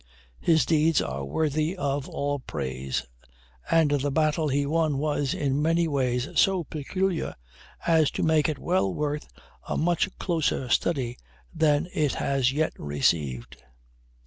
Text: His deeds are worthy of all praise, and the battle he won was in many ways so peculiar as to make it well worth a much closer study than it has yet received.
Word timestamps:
His 0.39 0.65
deeds 0.65 0.99
are 0.99 1.23
worthy 1.23 1.77
of 1.77 2.09
all 2.09 2.39
praise, 2.39 3.05
and 3.69 3.91
the 3.91 4.09
battle 4.09 4.47
he 4.47 4.65
won 4.65 4.97
was 4.97 5.35
in 5.35 5.61
many 5.61 5.87
ways 5.87 6.27
so 6.37 6.63
peculiar 6.63 7.35
as 7.85 8.09
to 8.17 8.23
make 8.23 8.49
it 8.49 8.57
well 8.57 8.91
worth 8.91 9.27
a 9.69 9.77
much 9.77 10.09
closer 10.17 10.69
study 10.69 11.19
than 11.53 11.87
it 11.93 12.13
has 12.15 12.51
yet 12.51 12.73
received. 12.79 13.57